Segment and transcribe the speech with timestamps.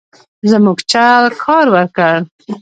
[0.49, 2.13] زموږ چل کار ورکړ.